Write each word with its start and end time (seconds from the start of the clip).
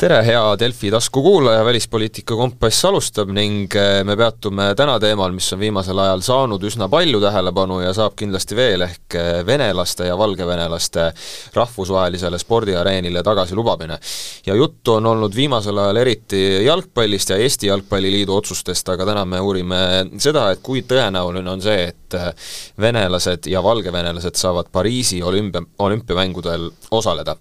tere, 0.00 0.22
hea 0.24 0.56
Delfi 0.56 0.88
taskukuulaja, 0.90 1.64
Välispoliitika 1.64 2.36
Kompass 2.36 2.84
alustab 2.88 3.28
ning 3.36 3.68
eh, 3.76 3.98
me 4.08 4.14
peatume 4.16 4.70
täna 4.76 4.94
teemal, 5.02 5.32
mis 5.36 5.50
on 5.52 5.60
viimasel 5.60 5.98
ajal 6.00 6.22
saanud 6.24 6.62
üsna 6.64 6.86
palju 6.88 7.18
tähelepanu 7.20 7.82
ja 7.82 7.90
saab 7.92 8.14
kindlasti 8.16 8.56
veel, 8.56 8.86
ehk 8.86 9.16
eh, 9.20 9.28
venelaste 9.44 10.08
ja 10.08 10.16
valgevenelaste 10.16 11.04
rahvusvahelisele 11.52 12.40
spordiareenile 12.40 13.20
tagasi 13.26 13.58
lubamine. 13.58 13.98
ja 14.46 14.54
juttu 14.54 14.94
on 14.94 15.06
olnud 15.06 15.36
viimasel 15.36 15.78
ajal 15.78 16.00
eriti 16.00 16.40
jalgpallist 16.64 17.30
ja 17.30 17.36
Eesti 17.36 17.68
Jalgpalliliidu 17.68 18.34
otsustest, 18.36 18.88
aga 18.88 19.04
täna 19.04 19.24
me 19.24 19.40
uurime 19.40 19.82
seda, 20.16 20.50
et 20.50 20.64
kui 20.64 20.80
tõenäoline 20.80 21.52
on 21.52 21.60
see, 21.60 21.90
et 21.92 22.16
eh, 22.16 22.32
venelased 22.80 23.50
ja 23.52 23.60
valgevenelased 23.62 24.40
saavad 24.40 24.72
Pariisi 24.72 25.20
olümpia, 25.22 25.60
olümpiamängudel 25.78 26.70
osaleda. 26.90 27.36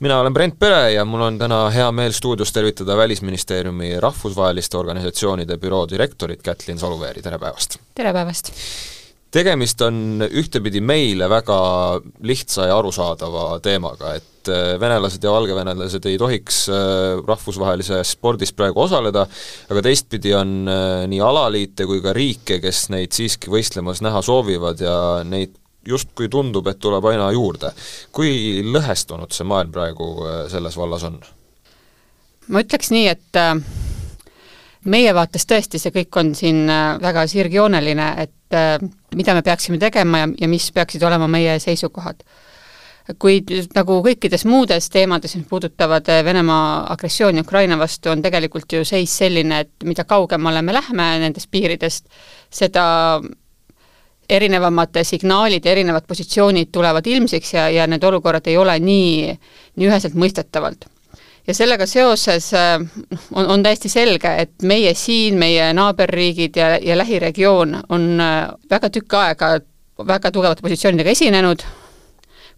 mina 0.00 0.20
olen 0.20 0.34
Brent 0.34 0.58
Pere 0.58 0.92
ja 0.92 1.04
mul 1.04 1.20
on 1.20 1.38
täna 1.38 1.70
hea 1.70 1.92
meel 1.92 1.99
meel 2.00 2.14
stuudios 2.16 2.52
tervitada 2.52 2.96
Välisministeeriumi 2.96 4.00
rahvusvaheliste 4.00 4.78
organisatsioonide 4.78 5.58
büroo 5.60 5.82
direktorit 5.88 6.40
Kätlin 6.42 6.78
Saluveeri, 6.80 7.20
tere 7.22 7.38
päevast! 7.38 7.76
tere 7.94 8.12
päevast! 8.16 8.52
tegemist 9.30 9.82
on 9.84 10.24
ühtepidi 10.24 10.80
meile 10.80 11.28
väga 11.30 11.58
lihtsa 12.26 12.70
ja 12.70 12.78
arusaadava 12.80 13.58
teemaga, 13.62 14.14
et 14.16 14.48
äh, 14.48 14.72
venelased 14.80 15.24
ja 15.24 15.34
valgevenelased 15.34 16.08
ei 16.08 16.16
tohiks 16.18 16.62
äh, 16.72 17.20
rahvusvahelises 17.26 18.14
spordis 18.16 18.54
praegu 18.56 18.80
osaleda, 18.86 19.26
aga 19.70 19.82
teistpidi 19.84 20.32
on 20.38 20.54
äh, 20.72 21.04
nii 21.10 21.20
alaliite 21.26 21.86
kui 21.90 22.00
ka 22.04 22.14
riike, 22.16 22.62
kes 22.64 22.86
neid 22.94 23.12
siiski 23.16 23.52
võistlemas 23.52 24.00
näha 24.06 24.22
soovivad 24.24 24.80
ja 24.86 24.94
neid 25.26 25.52
justkui 25.86 26.32
tundub, 26.32 26.72
et 26.72 26.80
tuleb 26.80 27.04
aina 27.12 27.28
juurde. 27.36 27.74
kui 28.12 28.64
lõhestunud 28.64 29.36
see 29.36 29.48
maailm 29.52 29.76
praegu 29.76 30.14
selles 30.52 30.80
vallas 30.80 31.06
on? 31.08 31.20
Ma 32.50 32.64
ütleks 32.64 32.90
nii, 32.92 33.06
et 33.10 33.38
äh, 33.38 33.54
meie 34.90 35.14
vaates 35.16 35.46
tõesti 35.48 35.80
see 35.80 35.94
kõik 35.94 36.20
on 36.20 36.34
siin 36.38 36.64
äh, 36.70 36.98
väga 37.02 37.26
sirgjooneline, 37.30 38.12
et 38.24 38.56
äh, 38.56 38.76
mida 39.16 39.34
me 39.36 39.44
peaksime 39.46 39.80
tegema 39.82 40.24
ja, 40.24 40.30
ja 40.44 40.50
mis 40.50 40.70
peaksid 40.74 41.02
olema 41.06 41.28
meie 41.30 41.58
seisukohad. 41.62 42.22
kuid 43.18 43.48
nagu 43.74 43.96
kõikides 44.04 44.44
muudes 44.46 44.86
teemades, 44.92 45.32
mis 45.34 45.46
puudutavad 45.50 46.06
Venemaa 46.24 46.92
agressiooni 46.92 47.40
Ukraina 47.42 47.78
vastu, 47.78 48.10
on 48.12 48.22
tegelikult 48.22 48.70
ju 48.72 48.84
seis 48.86 49.16
selline, 49.18 49.64
et 49.64 49.84
mida 49.84 50.04
kaugemale 50.04 50.62
me 50.62 50.76
lähme 50.76 51.06
nendest 51.18 51.50
piiridest, 51.50 52.06
seda 52.50 52.84
erinevamad 54.30 55.00
signaalid 55.02 55.64
ja 55.66 55.72
erinevad 55.72 56.06
positsioonid 56.06 56.70
tulevad 56.70 57.06
ilmsiks 57.06 57.54
ja, 57.54 57.66
ja 57.68 57.86
need 57.90 58.04
olukorrad 58.04 58.46
ei 58.46 58.56
ole 58.56 58.78
nii, 58.78 59.34
nii 59.74 59.90
üheselt 59.90 60.14
mõistetavalt 60.14 60.86
ja 61.46 61.54
sellega 61.56 61.86
seoses 61.86 62.52
äh, 62.54 62.76
on, 63.32 63.46
on 63.46 63.62
täiesti 63.62 63.88
selge, 63.92 64.34
et 64.44 64.62
meie 64.62 64.94
siin, 64.94 65.38
meie 65.38 65.70
naaberriigid 65.76 66.56
ja, 66.56 66.74
ja 66.82 66.98
lähiregioon 66.98 67.76
on 67.88 68.08
äh, 68.20 68.46
väga 68.70 68.90
tükk 68.90 69.18
aega 69.22 69.54
väga 70.06 70.30
tugevate 70.32 70.64
positsioonidega 70.64 71.12
esinenud, 71.12 71.64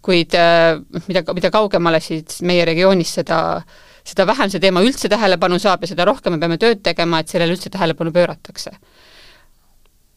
kuid 0.03 0.35
äh, 0.39 0.77
mida, 1.09 1.25
mida 1.35 1.51
kaugemale 1.55 2.01
siis 2.03 2.43
meie 2.47 2.67
regioonis, 2.69 3.17
seda 3.21 3.63
seda 4.03 4.27
vähem 4.27 4.51
see 4.51 4.59
teema 4.59 4.83
üldse 4.83 5.07
tähelepanu 5.11 5.61
saab 5.63 5.85
ja 5.85 5.93
seda 5.93 6.05
rohkem 6.09 6.35
me 6.35 6.43
peame 6.43 6.59
tööd 6.59 6.81
tegema, 6.83 7.21
et 7.23 7.31
sellele 7.31 7.55
üldse 7.55 7.71
tähelepanu 7.71 8.11
pööratakse 8.15 8.75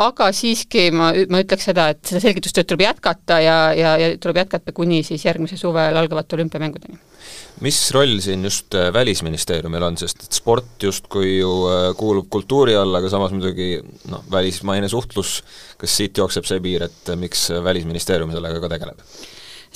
aga 0.02 0.28
siiski 0.36 0.90
ma, 0.96 1.10
ma 1.32 1.40
ütleks 1.44 1.70
seda, 1.70 1.88
et 1.94 2.02
seda 2.04 2.20
selgitustööd 2.24 2.68
tuleb 2.68 2.84
jätkata 2.84 3.38
ja, 3.44 3.58
ja, 3.78 3.94
ja 4.00 4.08
tuleb 4.20 4.42
jätkata 4.42 4.74
kuni 4.76 5.02
siis 5.08 5.24
järgmise 5.24 5.58
suvel 5.60 5.96
algavate 5.96 6.36
olümpiamängudeni. 6.36 6.98
mis 7.64 7.78
roll 7.96 8.20
siin 8.20 8.44
just 8.44 8.76
äh, 8.76 8.92
Välisministeeriumil 8.94 9.86
on, 9.88 9.98
sest 9.98 10.26
et 10.28 10.36
sport 10.36 10.84
justkui 10.84 11.38
ju 11.38 11.52
äh, 11.72 11.86
kuulub 11.98 12.28
kultuuri 12.30 12.76
alla, 12.76 13.00
aga 13.00 13.10
samas 13.10 13.32
muidugi 13.32 13.80
noh, 14.12 14.26
välismaine 14.32 14.90
suhtlus, 14.92 15.38
kas 15.80 15.96
siit 15.96 16.20
jookseb 16.20 16.48
see 16.50 16.60
piir, 16.64 16.90
et 16.90 17.14
äh, 17.14 17.20
miks 17.20 17.48
Välisministeerium 17.64 18.36
sellega 18.36 18.60
ka 18.64 18.72
tegeleb? 18.76 19.00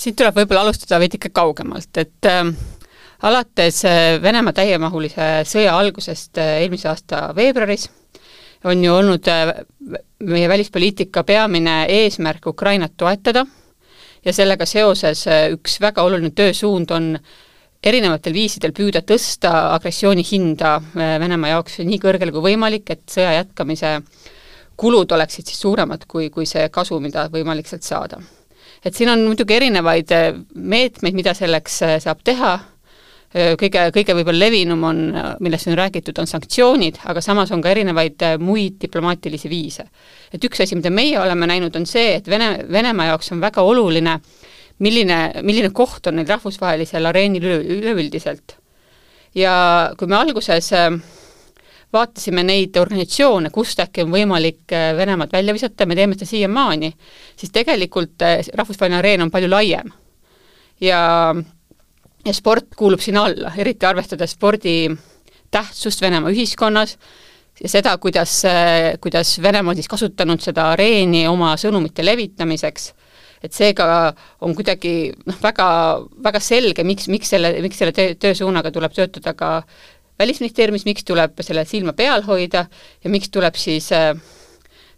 siit 0.00 0.16
tuleb 0.16 0.36
võib-olla 0.36 0.66
alustada 0.66 1.00
veidike 1.00 1.32
kaugemalt, 1.32 1.96
et 1.96 2.28
äh, 2.28 2.44
alates 3.24 3.80
Venemaa 4.20 4.52
täiemahulise 4.56 5.32
sõja 5.48 5.72
algusest 5.80 6.40
eelmise 6.44 6.92
aasta 6.92 7.30
veebruaris 7.36 7.88
on 8.64 8.84
ju 8.84 8.94
olnud 8.94 9.28
äh, 9.28 9.52
meie 10.24 10.48
välispoliitika 10.48 11.24
peamine 11.24 11.84
eesmärk 11.88 12.46
Ukrainat 12.46 12.92
toetada 12.96 13.46
ja 14.24 14.32
sellega 14.32 14.66
seoses 14.66 15.26
äh, 15.26 15.48
üks 15.54 15.78
väga 15.80 16.02
oluline 16.04 16.34
töösuund 16.36 16.90
on 16.92 17.14
erinevatel 17.84 18.34
viisidel 18.36 18.74
püüda 18.76 19.00
tõsta 19.06 19.52
agressiooni 19.76 20.24
hinda 20.32 20.76
äh, 20.76 21.14
Venemaa 21.20 21.56
jaoks 21.56 21.80
nii 21.84 22.00
kõrgele 22.02 22.34
kui 22.34 22.50
võimalik, 22.50 22.90
et 22.92 23.06
sõja 23.08 23.32
jätkamise 23.38 24.00
kulud 24.80 25.12
oleksid 25.12 25.48
siis 25.48 25.60
suuremad 25.60 26.04
kui, 26.08 26.28
kui 26.32 26.46
see 26.48 26.68
kasu, 26.72 27.00
mida 27.00 27.28
võimalik 27.32 27.68
sealt 27.68 27.84
saada. 27.84 28.20
et 28.84 28.96
siin 28.96 29.08
on 29.12 29.24
muidugi 29.24 29.54
erinevaid 29.54 30.12
meetmeid, 30.54 31.14
mida 31.14 31.34
selleks 31.36 31.82
saab 32.00 32.22
teha, 32.24 32.58
kõige, 33.30 33.84
kõige 33.94 34.14
võib-olla 34.18 34.42
levinum 34.42 34.82
on, 34.84 35.00
millest 35.44 35.68
on 35.70 35.76
räägitud, 35.78 36.18
on 36.18 36.26
sanktsioonid, 36.26 36.98
aga 37.10 37.22
samas 37.22 37.52
on 37.54 37.62
ka 37.62 37.70
erinevaid 37.70 38.24
muid 38.42 38.80
diplomaatilisi 38.82 39.50
viise. 39.50 39.86
et 40.32 40.44
üks 40.44 40.60
asi, 40.60 40.74
mida 40.74 40.90
meie 40.90 41.18
oleme 41.18 41.46
näinud, 41.46 41.76
on 41.76 41.86
see, 41.86 42.16
et 42.16 42.26
Vene, 42.26 42.64
Venemaa 42.70 43.12
jaoks 43.12 43.32
on 43.32 43.40
väga 43.40 43.62
oluline, 43.62 44.18
milline, 44.78 45.20
milline 45.42 45.70
koht 45.70 46.06
on 46.06 46.16
neil 46.16 46.26
rahvusvahelisel 46.26 47.06
areenil 47.06 47.46
üleüldiselt. 47.60 48.56
ja 49.34 49.92
kui 49.98 50.08
me 50.08 50.16
alguses 50.16 50.72
vaatasime 51.92 52.42
neid 52.42 52.76
organisatsioone, 52.76 53.50
kust 53.50 53.80
äkki 53.82 54.02
on 54.02 54.10
võimalik 54.10 54.74
Venemaad 54.96 55.30
välja 55.32 55.54
visata, 55.54 55.86
me 55.86 55.94
teeme 55.94 56.18
seda 56.18 56.26
siiamaani, 56.26 56.92
siis 57.36 57.54
tegelikult 57.54 58.26
rahvusvaheline 58.54 58.98
areen 58.98 59.22
on 59.22 59.30
palju 59.30 59.50
laiem. 59.50 59.94
ja 60.80 61.00
ja 62.24 62.34
sport 62.36 62.74
kuulub 62.76 63.00
sinna 63.00 63.24
alla, 63.28 63.52
eriti 63.58 63.86
arvestades 63.86 64.34
spordi 64.36 64.90
tähtsust 65.50 66.02
Venemaa 66.02 66.30
ühiskonnas 66.30 66.96
ja 67.62 67.68
seda, 67.68 67.96
kuidas, 67.98 68.42
kuidas 69.00 69.36
Venemaa 69.42 69.72
on 69.74 69.78
siis 69.78 69.88
kasutanud 69.90 70.42
seda 70.44 70.70
areeni 70.74 71.26
oma 71.28 71.54
sõnumite 71.60 72.04
levitamiseks, 72.04 72.90
et 73.44 73.56
seega 73.56 73.86
on 74.44 74.54
kuidagi 74.56 75.12
noh, 75.26 75.38
väga, 75.42 75.68
väga 76.24 76.42
selge, 76.44 76.84
miks, 76.84 77.08
miks 77.12 77.32
selle, 77.34 77.54
miks 77.64 77.80
selle 77.80 77.96
töö, 77.96 78.14
töösuunaga 78.20 78.72
tuleb 78.74 78.96
töötada 78.96 79.34
ka 79.34 79.54
Välisministeeriumis, 80.20 80.84
miks 80.84 81.06
tuleb 81.08 81.38
selle 81.40 81.62
silma 81.64 81.94
peal 81.96 82.20
hoida 82.26 82.66
ja 83.00 83.10
miks 83.12 83.30
tuleb 83.32 83.56
siis 83.56 83.86
äh, 83.96 84.12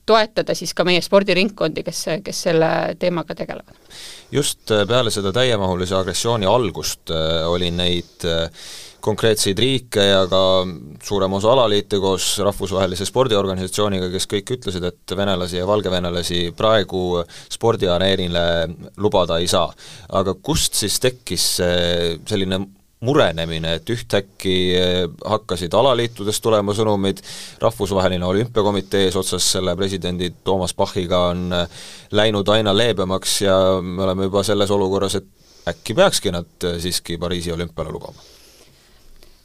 toetada 0.07 0.55
siis 0.59 0.75
ka 0.75 0.85
meie 0.87 1.03
spordiringkondi, 1.05 1.85
kes, 1.87 2.05
kes 2.25 2.45
selle 2.49 2.71
teemaga 2.99 3.37
tegelevad. 3.39 3.77
just 4.33 4.71
äh, 4.71 4.87
peale 4.89 5.11
seda 5.15 5.33
täiemahulise 5.33 5.95
agressiooni 5.99 6.49
algust 6.49 7.13
äh, 7.13 7.45
oli 7.49 7.71
neid 7.71 8.27
äh, 8.27 8.49
konkreetseid 9.03 9.59
riike 9.59 10.03
ja 10.07 10.27
ka 10.31 10.43
suurem 11.03 11.33
osa 11.35 11.53
alaliite 11.53 11.99
koos 11.99 12.37
rahvusvahelise 12.39 13.07
spordiorganisatsiooniga, 13.09 14.09
kes 14.13 14.29
kõik 14.31 14.53
ütlesid, 14.57 14.87
et 14.87 15.17
venelasi 15.19 15.59
ja 15.59 15.67
valgevenelasi 15.67 16.53
praegu 16.57 17.23
spordiareenile 17.51 18.45
lubada 19.03 19.41
ei 19.43 19.51
saa. 19.51 19.73
aga 20.09 20.34
kust 20.34 20.79
siis 20.79 21.01
tekkis 21.03 21.49
selline 21.59 22.61
murenemine, 23.03 23.75
et 23.79 23.91
ühtäkki 23.91 24.57
eh, 24.79 25.05
hakkasid 25.27 25.75
alaliitudest 25.75 26.43
tulema 26.43 26.75
sõnumid, 26.77 27.23
rahvusvaheline 27.63 28.27
olümpiakomitee 28.27 29.09
eesotsas 29.09 29.49
selle 29.57 29.75
presidendi 29.79 30.31
Toomas 30.45 30.75
Bachiga 30.79 31.25
on 31.33 31.49
eh, 31.57 31.81
läinud 32.15 32.49
aina 32.55 32.75
leebemaks 32.77 33.41
ja 33.43 33.57
me 33.83 34.07
oleme 34.07 34.31
juba 34.31 34.45
selles 34.47 34.71
olukorras, 34.71 35.19
et 35.19 35.72
äkki 35.75 35.99
peakski 35.99 36.34
nad 36.34 36.69
eh, 36.69 36.78
siiski 36.83 37.19
Pariisi 37.19 37.53
olümpiale 37.53 37.91
lubama? 37.91 38.31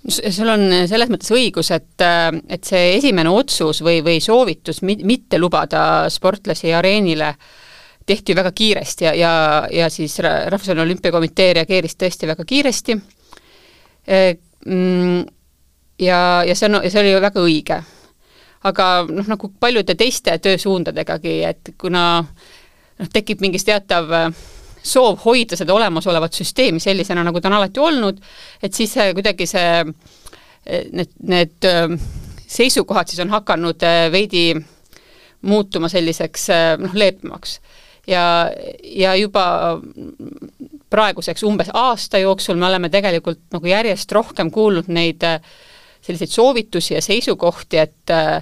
sul 0.08 0.48
on 0.48 0.70
selles 0.88 1.10
mõttes 1.12 1.34
õigus, 1.36 1.68
et, 1.74 2.04
et 2.48 2.64
see 2.64 2.94
esimene 2.96 3.32
otsus 3.34 3.82
või, 3.84 3.98
või 4.06 4.22
soovitus 4.24 4.80
mitte 4.86 5.42
lubada 5.42 5.82
sportlasi 6.14 6.72
areenile 6.72 7.34
tehti 8.08 8.36
väga 8.38 8.54
kiiresti 8.56 9.10
ja, 9.10 9.14
ja, 9.18 9.32
ja 9.74 9.90
siis 9.92 10.16
Rahvusvaheline 10.22 10.86
Olümpiakomitee 10.86 11.50
reageeris 11.58 11.98
tõesti 12.00 12.30
väga 12.30 12.46
kiiresti 12.48 12.96
ja, 16.00 16.44
ja 16.48 16.56
see 16.56 16.70
on, 16.70 16.82
see 16.90 17.02
oli 17.02 17.14
ju 17.14 17.22
väga 17.22 17.44
õige. 17.44 17.80
aga 18.68 18.86
noh, 19.08 19.28
nagu 19.30 19.50
paljude 19.60 19.96
teiste 19.96 20.34
töösuundadegagi, 20.44 21.36
et 21.46 21.70
kuna 21.80 22.04
noh, 23.00 23.10
tekib 23.14 23.42
mingis 23.44 23.66
teatav 23.68 24.12
äh, 24.16 24.46
soov 24.84 25.22
hoida 25.24 25.58
seda 25.60 25.76
olemasolevat 25.76 26.34
süsteemi 26.36 26.82
sellisena, 26.84 27.24
nagu 27.24 27.42
ta 27.42 27.52
on 27.52 27.58
alati 27.60 27.80
olnud, 27.80 28.20
et 28.64 28.74
siis 28.74 28.96
kuidagi 29.14 29.48
see, 29.48 29.84
äh, 29.86 30.88
need, 30.92 31.14
need 31.22 31.70
äh, 31.70 31.94
seisukohad 32.48 33.08
siis 33.12 33.22
on 33.24 33.32
hakanud 33.32 33.84
veidi 34.12 34.50
muutuma 35.48 35.90
selliseks 35.92 36.48
noh, 36.82 36.96
leebemaks 36.98 37.60
ja, 38.08 38.24
ja 38.84 39.16
juba 39.16 39.46
praeguseks 40.90 41.44
umbes 41.44 41.72
aasta 41.74 42.22
jooksul 42.22 42.56
me 42.60 42.68
oleme 42.70 42.90
tegelikult 42.90 43.42
nagu 43.54 43.68
järjest 43.68 44.12
rohkem 44.12 44.52
kuulnud 44.52 44.88
neid 44.88 45.24
äh, 45.28 45.42
selliseid 46.02 46.32
soovitusi 46.32 46.94
ja 46.94 47.02
seisukohti, 47.02 47.78
et 47.78 48.14
äh, 48.14 48.42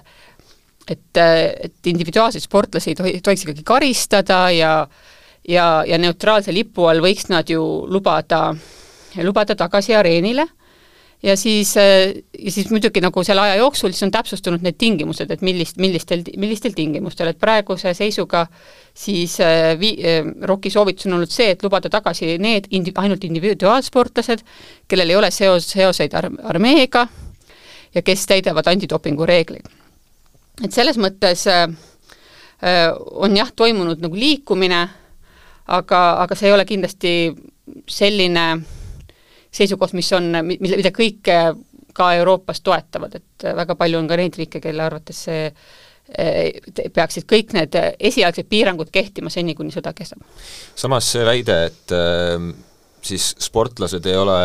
et, 0.85 1.17
et 1.17 1.87
individuaalseid 1.89 2.43
sportlasi 2.43 2.91
ei 2.91 2.95
tohi, 2.95 3.13
tohiks 3.23 3.45
ikkagi 3.47 3.63
karistada 3.65 4.49
ja 4.53 4.73
ja, 5.47 5.83
ja 5.87 5.97
neutraalse 5.97 6.53
lipu 6.53 6.85
all 6.89 7.01
võiks 7.01 7.29
nad 7.29 7.49
ju 7.49 7.61
lubada, 7.89 8.49
lubada 9.21 9.55
tagasi 9.57 9.95
areenile 9.95 10.45
ja 11.23 11.35
siis, 11.37 11.75
ja 11.75 12.51
siis 12.51 12.69
muidugi 12.69 13.01
nagu 13.01 13.23
selle 13.23 13.41
aja 13.41 13.55
jooksul 13.59 13.93
siis 13.93 14.03
on 14.07 14.11
täpsustunud 14.13 14.63
need 14.65 14.77
tingimused, 14.77 15.31
et 15.31 15.41
millist, 15.41 15.77
millistel, 15.81 16.23
millistel 16.37 16.75
tingimustel, 16.75 17.31
et 17.31 17.39
praeguse 17.39 17.93
seisuga 17.97 18.45
siis 18.93 19.37
vi-, 19.79 19.97
ROK-i 20.41 20.71
soovitus 20.73 21.09
on 21.09 21.17
olnud 21.19 21.31
see, 21.31 21.51
et 21.55 21.63
lubada 21.63 21.89
tagasi 21.89 22.35
need 22.41 22.69
indi-, 22.71 22.93
ainult 23.01 23.23
individuaalsportlased, 23.23 24.45
kellel 24.87 25.13
ei 25.13 25.19
ole 25.19 25.31
seos, 25.31 25.69
seoseid 25.73 26.13
ar-, 26.19 26.31
armeega 26.53 27.07
ja 27.95 28.01
kes 28.01 28.27
täidavad 28.27 28.67
antidopingu 28.67 29.25
reegleid. 29.25 29.65
et 30.63 30.71
selles 30.71 30.97
mõttes 30.97 31.47
äh, 31.47 31.67
on 33.11 33.35
jah, 33.37 33.51
toimunud 33.55 34.01
nagu 34.03 34.15
liikumine, 34.15 34.87
aga, 35.67 36.01
aga 36.23 36.35
see 36.35 36.49
ei 36.49 36.55
ole 36.55 36.65
kindlasti 36.65 37.13
selline 37.89 38.45
seisukoht, 39.55 39.95
mis 39.97 40.11
on, 40.17 40.29
mille, 40.43 40.79
mida 40.81 40.91
kõik 40.95 41.31
ka 41.95 42.11
Euroopas 42.19 42.61
toetavad, 42.65 43.15
et 43.15 43.49
väga 43.55 43.77
palju 43.79 44.01
on 44.01 44.07
ka 44.09 44.19
neid 44.19 44.37
riike, 44.39 44.61
kelle 44.63 44.83
arvates 44.83 45.25
see 45.29 45.49
peaksid 46.93 47.25
kõik 47.25 47.55
need 47.55 47.73
esialgsed 47.97 48.45
piirangud 48.45 48.91
kehtima 48.93 49.31
seni, 49.33 49.55
kuni 49.57 49.73
sõda 49.73 49.89
kestab. 49.97 50.21
samas 50.77 51.07
see 51.15 51.23
väide, 51.25 51.55
et 51.71 51.93
äh, 51.97 52.45
siis 53.05 53.31
sportlased 53.41 54.05
ei 54.09 54.17
ole 54.17 54.37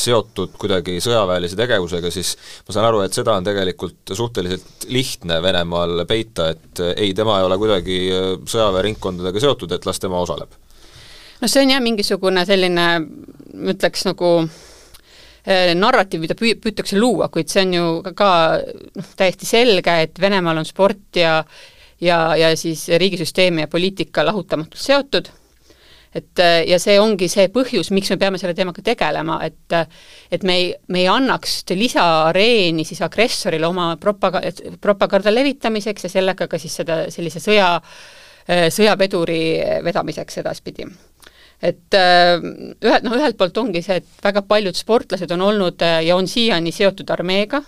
seotud 0.00 0.56
kuidagi 0.58 0.96
sõjaväelise 1.02 1.58
tegevusega, 1.58 2.10
siis 2.14 2.34
ma 2.66 2.74
saan 2.74 2.88
aru, 2.88 3.04
et 3.04 3.16
seda 3.16 3.36
on 3.38 3.46
tegelikult 3.46 4.14
suhteliselt 4.14 4.88
lihtne 4.94 5.40
Venemaal 5.42 6.04
peita, 6.10 6.50
et 6.54 6.82
ei, 6.94 7.14
tema 7.14 7.38
ei 7.40 7.48
ole 7.48 7.58
kuidagi 7.62 7.98
sõjaväeringkondadega 8.50 9.42
seotud, 9.46 9.74
et 9.74 9.86
las 9.86 10.02
tema 10.02 10.22
osaleb 10.22 10.54
no 11.40 11.50
see 11.50 11.64
on 11.64 11.74
jah, 11.74 11.82
mingisugune 11.84 12.44
selline, 12.48 12.86
ma 13.54 13.74
ütleks 13.74 14.06
nagu 14.08 14.30
eh, 15.44 15.74
narratiiv, 15.78 16.24
mida 16.24 16.36
püü-, 16.38 16.56
püütakse 16.62 16.98
luua, 16.98 17.28
kuid 17.32 17.52
see 17.52 17.64
on 17.66 17.76
ju 17.76 17.86
ka 18.16 18.32
noh, 18.60 19.14
täiesti 19.18 19.48
selge, 19.48 20.00
et 20.06 20.20
Venemaal 20.20 20.62
on 20.62 20.68
sport 20.68 21.20
ja 21.20 21.38
ja, 22.04 22.36
ja 22.36 22.52
siis 22.58 22.88
riigisüsteemi 22.88 23.64
ja 23.64 23.70
poliitika 23.70 24.24
lahutamatult 24.26 24.80
seotud, 24.80 25.28
et 26.14 26.42
eh, 26.42 26.64
ja 26.70 26.78
see 26.82 26.96
ongi 27.00 27.28
see 27.30 27.48
põhjus, 27.54 27.90
miks 27.94 28.10
me 28.12 28.18
peame 28.20 28.40
selle 28.40 28.54
teemaga 28.54 28.82
tegelema, 28.84 29.38
et 29.46 29.78
et 30.34 30.42
me 30.46 30.58
ei, 30.58 30.68
me 30.88 31.02
ei 31.04 31.08
annaks 31.10 31.62
lisaareeni 31.74 32.84
siis 32.86 33.02
agressorile 33.06 33.66
oma 33.66 33.94
propaga-, 34.00 34.42
propaganda 34.80 35.34
levitamiseks 35.34 36.08
ja 36.08 36.12
sellega 36.18 36.48
ka 36.50 36.60
siis 36.62 36.76
seda, 36.82 37.04
sellise 37.14 37.42
sõja, 37.42 37.72
eh, 38.48 38.68
sõjaveduri 38.74 39.42
vedamiseks 39.84 40.42
edaspidi 40.44 40.88
et 41.62 41.96
äh, 41.96 42.34
ühe, 42.40 42.98
noh, 43.04 43.16
ühelt 43.16 43.38
poolt 43.38 43.58
ongi 43.60 43.82
see, 43.84 44.00
et 44.02 44.24
väga 44.24 44.44
paljud 44.48 44.76
sportlased 44.76 45.30
on 45.34 45.44
olnud 45.48 45.82
äh, 45.84 46.02
ja 46.08 46.16
on 46.18 46.28
siiani 46.30 46.72
seotud 46.74 47.10
armeega, 47.14 47.62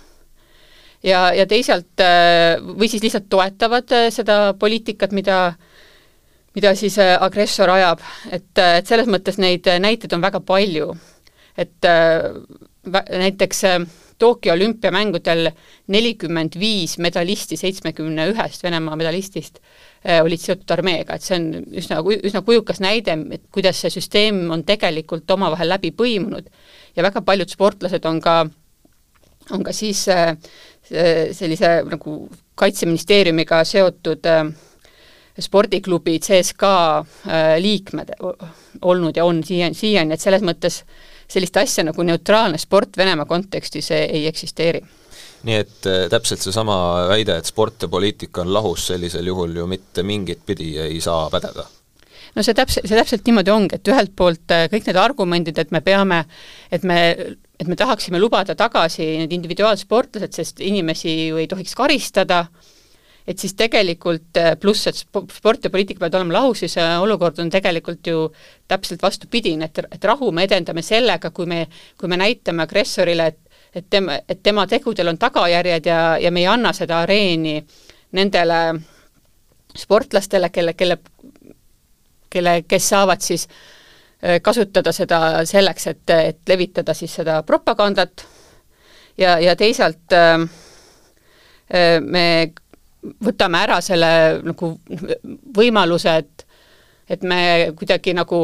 ja, 1.05 1.27
ja 1.33 1.47
teisalt 1.49 2.03
äh, 2.03 2.57
või 2.59 2.89
siis 2.91 3.05
lihtsalt 3.05 3.29
toetavad 3.29 3.95
seda 4.13 4.53
poliitikat, 4.59 5.15
mida 5.15 5.41
mida 6.57 6.71
siis 6.73 6.95
agressor 6.97 7.69
ajab, 7.69 7.99
et, 8.33 8.49
et 8.57 8.87
selles 8.89 9.05
mõttes 9.05 9.35
neid 9.37 9.67
näiteid 9.77 10.15
on 10.17 10.23
väga 10.23 10.39
palju. 10.41 10.95
et 11.57 11.85
näiteks 13.21 13.61
Tokyo 14.17 14.53
olümpiamängudel 14.53 15.51
nelikümmend 15.93 16.57
viis 16.57 16.97
medalisti 16.97 17.57
seitsmekümne 17.57 18.25
ühest 18.31 18.63
Venemaa 18.65 18.97
medalistist 18.97 19.59
äh, 19.59 19.76
olid 20.23 20.39
seotud 20.39 20.71
armeega, 20.71 21.17
et 21.17 21.25
see 21.25 21.35
on 21.35 21.47
üsna, 21.81 21.99
üsna 22.29 22.41
kujukas 22.47 22.79
näide, 22.83 23.17
et 23.35 23.43
kuidas 23.51 23.81
see 23.83 23.91
süsteem 23.91 24.45
on 24.53 24.63
tegelikult 24.67 25.29
omavahel 25.35 25.69
läbi 25.73 25.91
põimunud. 25.95 26.47
Ja 26.95 27.03
väga 27.03 27.21
paljud 27.27 27.51
sportlased 27.51 28.05
on 28.07 28.21
ka, 28.23 28.37
on 29.51 29.65
ka 29.67 29.73
siis 29.75 30.05
äh, 30.13 30.37
sellise 31.35 31.81
nagu 31.89 32.21
Kaitseministeeriumiga 32.57 33.59
seotud 33.67 34.25
äh, 34.31 34.47
spordiklubi 35.39 36.15
CSKA 36.23 37.05
liikmed 37.61 38.15
olnud 38.81 39.19
ja 39.19 39.25
on 39.27 39.43
siiani, 39.45 39.77
siiani, 39.77 40.15
et 40.15 40.23
selles 40.23 40.41
mõttes 40.41 40.79
äh, 40.81 41.03
sellist 41.31 41.57
asja 41.59 41.85
nagu 41.87 42.03
neutraalne 42.03 42.59
sport 42.61 42.97
Venemaa 42.97 43.27
kontekstis 43.27 43.91
ei 43.91 44.25
eksisteeri 44.27 44.81
nii 45.45 45.57
et 45.61 45.89
äh, 45.89 46.05
täpselt 46.11 46.41
seesama 46.41 47.07
väide, 47.11 47.37
et 47.37 47.49
sport 47.49 47.85
ja 47.85 47.91
poliitika 47.91 48.41
on 48.41 48.53
lahus, 48.53 48.87
sellisel 48.89 49.27
juhul 49.29 49.55
ju 49.59 49.67
mitte 49.69 50.03
mingit 50.03 50.45
pidi 50.45 50.75
ei 50.81 51.01
saa 51.03 51.27
pädeda? 51.33 51.67
no 52.37 52.45
see 52.45 52.55
täpselt, 52.57 52.85
see 52.85 52.97
täpselt 52.97 53.27
niimoodi 53.27 53.53
ongi, 53.53 53.77
et 53.77 53.91
ühelt 53.91 54.13
poolt 54.17 54.53
äh, 54.53 54.67
kõik 54.71 54.87
need 54.89 55.01
argumendid, 55.01 55.59
et 55.61 55.73
me 55.73 55.81
peame, 55.85 56.23
et 56.73 56.85
me, 56.87 56.99
et 57.57 57.69
me 57.69 57.77
tahaksime 57.79 58.21
lubada 58.21 58.55
tagasi 58.57 59.07
need 59.23 59.35
individuaalsportlased, 59.37 60.33
sest 60.37 60.61
inimesi 60.65 61.13
ju 61.29 61.39
ei 61.41 61.47
tohiks 61.49 61.73
karistada, 61.77 62.43
et 63.27 63.41
siis 63.41 63.57
tegelikult 63.59 64.37
äh, 64.39 64.53
pluss, 64.61 64.85
et 64.89 65.01
sport 65.01 65.65
ja 65.65 65.73
poliitika 65.73 66.03
peavad 66.03 66.19
olema 66.21 66.39
lahus, 66.39 66.61
siis 66.63 66.77
olukord 66.77 67.41
on 67.43 67.49
tegelikult 67.53 68.05
ju 68.07 68.27
täpselt 68.69 69.01
vastupidine, 69.03 69.71
et, 69.71 69.81
et 69.97 70.09
rahu 70.11 70.31
me 70.31 70.45
edendame 70.47 70.85
sellega, 70.85 71.33
kui 71.33 71.49
me, 71.49 71.65
kui 71.97 72.11
me 72.11 72.21
näitame 72.21 72.67
agressorile, 72.67 73.31
et 73.33 73.46
et 73.77 73.85
tema, 73.89 74.17
et 74.29 74.43
tema 74.43 74.65
tegudel 74.67 75.11
on 75.13 75.17
tagajärjed 75.21 75.85
ja, 75.85 76.01
ja 76.21 76.31
me 76.31 76.41
ei 76.41 76.47
anna 76.49 76.73
seda 76.73 77.01
areeni 77.05 77.59
nendele 78.17 78.59
sportlastele, 79.77 80.49
kelle, 80.49 80.73
kelle, 80.73 80.97
kelle, 82.29 82.53
kes 82.67 82.89
saavad 82.89 83.21
siis 83.21 83.47
äh, 83.47 84.39
kasutada 84.41 84.93
seda 84.95 85.19
selleks, 85.45 85.87
et, 85.93 86.15
et 86.15 86.49
levitada 86.49 86.95
siis 86.97 87.13
seda 87.19 87.41
propagandat. 87.43 88.25
Ja, 89.17 89.37
ja 89.41 89.55
teisalt 89.57 90.13
äh, 90.13 90.47
me 92.01 92.25
võtame 93.23 93.61
ära 93.65 93.79
selle 93.81 94.09
nagu 94.45 94.73
võimaluse, 95.57 96.17
et 96.23 96.47
et 97.07 97.23
me 97.23 97.71
kuidagi 97.79 98.11
nagu 98.11 98.41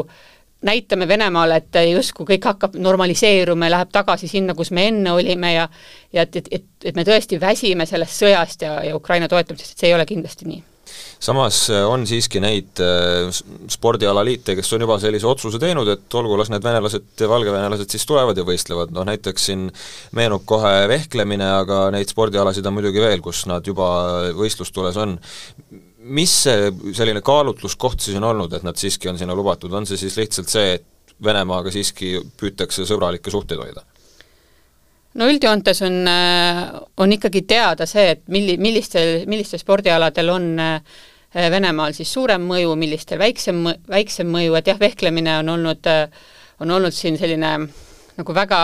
näitame 0.63 1.07
Venemaale, 1.07 1.61
et 1.61 1.79
justkui 1.91 2.27
kõik 2.33 2.49
hakkab 2.51 2.75
normaliseeruma 2.79 3.69
ja 3.69 3.77
läheb 3.77 3.93
tagasi 3.93 4.27
sinna, 4.31 4.55
kus 4.57 4.71
me 4.71 4.87
enne 4.91 5.11
olime 5.11 5.53
ja 5.53 5.69
ja 6.13 6.27
et, 6.27 6.35
et, 6.35 6.47
et, 6.51 6.69
et 6.85 6.95
me 6.95 7.05
tõesti 7.07 7.39
väsime 7.41 7.85
sellest 7.89 8.21
sõjast 8.21 8.61
ja, 8.67 8.77
ja 8.85 8.95
Ukraina 8.95 9.27
toetamisest, 9.27 9.73
et 9.73 9.83
see 9.83 9.91
ei 9.91 9.97
ole 9.97 10.05
kindlasti 10.09 10.49
nii 10.49 10.63
samas 11.23 11.69
äh, 11.71 11.83
on 11.87 12.03
siiski 12.07 12.41
neid 12.43 12.81
äh, 12.83 13.29
spordialaliite, 13.71 14.55
kes 14.57 14.73
on 14.75 14.83
juba 14.85 14.97
sellise 15.01 15.27
otsuse 15.29 15.59
teinud, 15.61 15.87
et 15.89 16.17
olgu, 16.19 16.35
las 16.39 16.51
need 16.51 16.65
venelased 16.65 17.23
ja 17.23 17.29
valgevenelased 17.31 17.93
siis 17.93 18.05
tulevad 18.09 18.37
ja 18.37 18.45
võistlevad, 18.47 18.93
noh 18.95 19.07
näiteks 19.07 19.47
siin 19.49 19.69
meenub 20.17 20.45
kohe 20.49 20.73
vehklemine, 20.91 21.47
aga 21.63 21.85
neid 21.95 22.11
spordialasid 22.11 22.67
on 22.67 22.77
muidugi 22.77 23.03
veel, 23.03 23.23
kus 23.23 23.45
nad 23.49 23.65
juba 23.67 23.87
võistlustules 24.37 24.99
on. 25.03 25.17
Mis 26.03 26.33
see 26.45 26.71
selline 26.95 27.21
kaalutluskoht 27.23 28.03
siis 28.03 28.17
on 28.19 28.27
olnud, 28.31 28.53
et 28.53 28.65
nad 28.65 28.77
siiski 28.79 29.09
on 29.11 29.17
sinna 29.19 29.35
lubatud, 29.35 29.73
on 29.73 29.87
see 29.87 29.99
siis 29.99 30.17
lihtsalt 30.19 30.51
see, 30.51 30.73
et 30.79 30.89
Venemaaga 31.23 31.71
siiski 31.71 32.17
püütakse 32.39 32.87
sõbralikke 32.89 33.31
suhteid 33.31 33.61
hoida? 33.61 33.83
no 35.19 35.27
üldjoontes 35.29 35.81
on, 35.85 35.99
äh, 36.09 36.61
on 36.97 37.15
ikkagi 37.15 37.43
teada 37.47 37.85
see, 37.89 38.15
et 38.15 38.23
milli-, 38.33 38.57
millistel, 38.61 39.23
millistel 39.29 39.61
spordialadel 39.61 40.31
on 40.33 40.47
äh, 40.59 41.01
Venemaal 41.33 41.95
siis 41.97 42.11
suurem 42.13 42.43
mõju, 42.45 42.75
millistel 42.77 43.17
väiksem, 43.17 43.63
väiksem 43.89 44.27
mõju, 44.29 44.53
et 44.59 44.67
jah, 44.69 44.77
vehklemine 44.77 45.39
on 45.41 45.53
olnud, 45.55 45.89
äh, 45.89 46.27
on 46.61 46.73
olnud 46.73 46.93
siin 46.93 47.17
selline 47.17 47.55
nagu 48.17 48.35
väga 48.35 48.59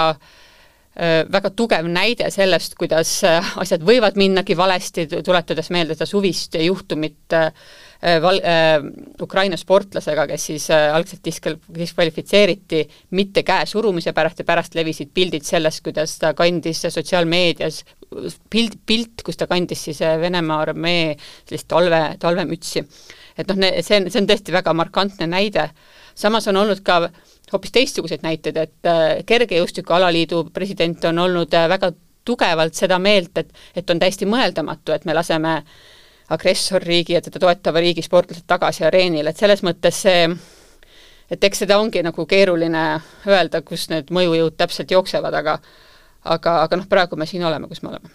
väga 0.99 1.49
tugev 1.55 1.85
näide 1.87 2.27
sellest, 2.31 2.73
kuidas 2.75 3.21
asjad 3.23 3.85
võivad 3.87 4.17
minnagi 4.19 4.57
valesti, 4.57 5.05
tuletades 5.23 5.69
meelde 5.71 5.95
seda 5.95 6.07
suvist 6.09 6.57
juhtumit 6.59 7.37
äh, 7.37 7.53
Äh, 8.01 8.21
val-, 8.21 8.39
äh, 8.43 8.79
Ukraina 9.21 9.57
sportlasega, 9.59 10.23
kes 10.29 10.43
siis 10.47 10.69
äh, 10.71 10.85
algselt 10.95 11.19
diskval-, 11.25 11.57
diskvalifitseeriti 11.75 12.85
mitte 13.11 13.43
käe 13.43 13.65
surumise 13.67 14.13
pärast 14.15 14.39
ja 14.39 14.45
pärast 14.47 14.77
levisid 14.79 15.11
pildid 15.11 15.43
sellest, 15.43 15.81
kuidas 15.83 16.13
ta 16.21 16.31
kandis 16.31 16.79
sotsiaalmeedias 16.85 17.81
pilt, 18.49 18.77
pilt, 18.87 19.25
kus 19.27 19.35
ta 19.35 19.49
kandis 19.51 19.83
siis 19.89 19.99
Venemaa 19.99 20.61
armee 20.69 21.17
sellist 21.19 21.67
talve, 21.67 21.99
talvemütsi. 22.23 22.85
et 23.35 23.51
noh, 23.51 23.67
see 23.83 23.99
on, 23.99 24.07
see 24.07 24.23
on 24.23 24.31
tõesti 24.31 24.55
väga 24.55 24.73
markantne 24.79 25.27
näide, 25.27 25.67
samas 26.15 26.47
on 26.47 26.63
olnud 26.63 26.79
ka 26.87 27.01
hoopis 27.53 27.71
teistsuguseid 27.75 28.25
näiteid, 28.25 28.57
et 28.57 29.25
kergejõustiku 29.25 29.95
alaliidu 29.97 30.43
president 30.53 31.05
on 31.09 31.25
olnud 31.25 31.55
väga 31.71 31.91
tugevalt 32.25 32.77
seda 32.77 32.99
meelt, 32.99 33.37
et 33.37 33.49
et 33.75 33.89
on 33.89 33.99
täiesti 33.99 34.27
mõeldamatu, 34.29 34.93
et 34.93 35.05
me 35.05 35.15
laseme 35.17 35.55
agressorriigi 36.29 37.15
ja 37.15 37.21
teda 37.25 37.39
toetava 37.41 37.81
riigi 37.81 38.03
sportlased 38.05 38.45
tagasi 38.47 38.85
areenile, 38.85 39.33
et 39.33 39.37
selles 39.37 39.63
mõttes 39.65 40.03
see 40.05 40.27
et 41.29 41.43
eks 41.43 41.63
seda 41.65 41.79
ongi 41.79 42.03
nagu 42.05 42.25
keeruline 42.29 42.85
öelda, 43.27 43.61
kus 43.65 43.87
need 43.89 44.13
mõjujõud 44.13 44.57
täpselt 44.57 44.91
jooksevad, 44.91 45.33
aga 45.41 45.59
aga, 46.25 46.55
aga 46.65 46.79
noh, 46.81 46.87
praegu 46.89 47.17
me 47.17 47.25
siin 47.29 47.45
oleme, 47.45 47.69
kus 47.71 47.81
me 47.83 47.93
oleme 47.93 48.11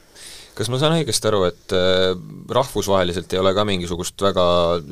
kas 0.54 0.70
ma 0.70 0.78
saan 0.78 0.94
õigesti 0.96 1.28
aru, 1.30 1.42
et 1.48 1.74
äh, 1.74 2.12
rahvusvaheliselt 2.54 3.32
ei 3.34 3.40
ole 3.40 3.52
ka 3.56 3.64
mingisugust 3.66 4.22
väga 4.22 4.44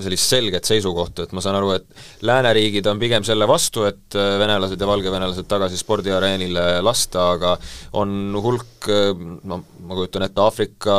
sellist 0.02 0.35
selget 0.35 0.69
seisukohta, 0.69 1.26
et 1.26 1.35
ma 1.37 1.45
saan 1.45 1.59
aru, 1.59 1.73
et 1.76 2.26
lääneriigid 2.26 2.87
on 2.90 3.00
pigem 3.02 3.26
selle 3.26 3.47
vastu, 3.49 3.87
et 3.88 4.19
äh, 4.19 4.35
venelased 4.42 4.81
ja 4.81 4.90
valgevenelased 4.90 5.49
tagasi 5.50 5.81
spordiareenile 5.81 6.66
lasta, 6.85 7.31
aga 7.37 7.57
on 8.00 8.37
hulk 8.42 8.90
äh, 8.90 9.11
no 9.49 9.62
ma 9.83 9.99
kujutan 9.99 10.26
ette, 10.26 10.42
Aafrika, 10.42 10.95